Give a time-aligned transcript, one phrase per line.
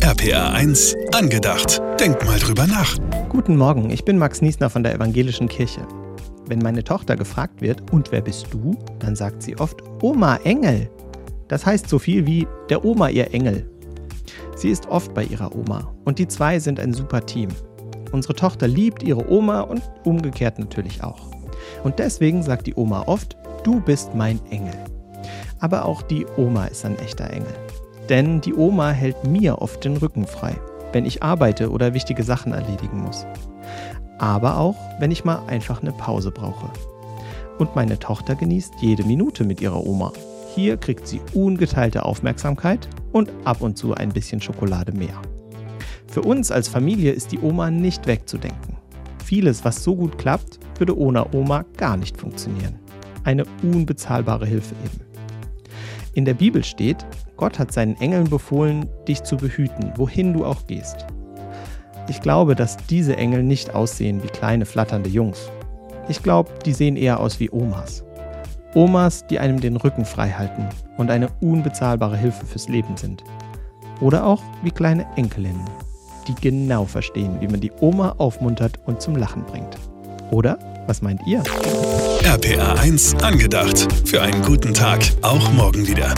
[0.00, 1.80] RPA 1, angedacht.
[1.98, 2.98] Denk mal drüber nach.
[3.28, 5.86] Guten Morgen, ich bin Max Niesner von der Evangelischen Kirche.
[6.46, 8.76] Wenn meine Tochter gefragt wird, und wer bist du?
[8.98, 10.90] Dann sagt sie oft, Oma Engel.
[11.48, 13.70] Das heißt so viel wie der Oma ihr Engel.
[14.56, 17.48] Sie ist oft bei ihrer Oma und die zwei sind ein super Team.
[18.12, 21.30] Unsere Tochter liebt ihre Oma und umgekehrt natürlich auch.
[21.82, 24.74] Und deswegen sagt die Oma oft, du bist mein Engel.
[25.60, 27.54] Aber auch die Oma ist ein echter Engel.
[28.08, 30.56] Denn die Oma hält mir oft den Rücken frei,
[30.92, 33.26] wenn ich arbeite oder wichtige Sachen erledigen muss.
[34.18, 36.70] Aber auch, wenn ich mal einfach eine Pause brauche.
[37.58, 40.12] Und meine Tochter genießt jede Minute mit ihrer Oma.
[40.54, 45.20] Hier kriegt sie ungeteilte Aufmerksamkeit und ab und zu ein bisschen Schokolade mehr.
[46.06, 48.76] Für uns als Familie ist die Oma nicht wegzudenken.
[49.24, 52.78] Vieles, was so gut klappt, würde ohne Oma gar nicht funktionieren.
[53.24, 55.00] Eine unbezahlbare Hilfe eben.
[56.12, 57.04] In der Bibel steht,
[57.36, 61.06] Gott hat seinen Engeln befohlen, dich zu behüten, wohin du auch gehst.
[62.08, 65.50] Ich glaube, dass diese Engel nicht aussehen wie kleine flatternde Jungs.
[66.08, 68.04] Ich glaube, die sehen eher aus wie Omas.
[68.74, 70.68] Omas, die einem den Rücken frei halten
[70.98, 73.24] und eine unbezahlbare Hilfe fürs Leben sind.
[74.00, 75.64] Oder auch wie kleine Enkelinnen,
[76.28, 79.78] die genau verstehen, wie man die Oma aufmuntert und zum Lachen bringt.
[80.30, 80.58] Oder?
[80.86, 81.42] Was meint ihr?
[82.24, 83.88] RPA 1, angedacht.
[84.04, 85.00] Für einen guten Tag.
[85.22, 86.14] Auch morgen wieder.